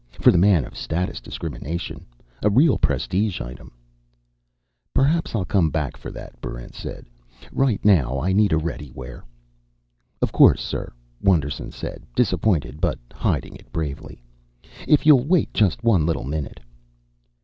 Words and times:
For 0.19 0.31
the 0.31 0.37
man 0.39 0.65
of 0.65 0.75
status 0.75 1.21
discrimination. 1.21 2.07
A 2.41 2.49
real 2.49 2.79
prestige 2.79 3.39
item." 3.39 3.71
"Perhaps 4.95 5.35
I'll 5.35 5.45
come 5.45 5.69
back 5.69 5.95
for 5.95 6.09
that," 6.09 6.41
Barrent 6.41 6.73
said. 6.73 7.05
"Right 7.51 7.79
now, 7.85 8.19
I 8.19 8.33
need 8.33 8.51
a 8.51 8.57
ready 8.57 8.89
wear." 8.95 9.23
"Of 10.19 10.31
course, 10.31 10.63
sir," 10.63 10.91
Wonderson 11.21 11.69
said, 11.71 12.01
disappointed 12.15 12.81
but 12.81 12.97
hiding 13.13 13.55
it 13.55 13.71
bravely. 13.71 14.23
"If 14.87 15.05
you'll 15.05 15.27
wait 15.27 15.53
just 15.53 15.83
one 15.83 16.07
little 16.07 16.23
minute...." 16.25 16.59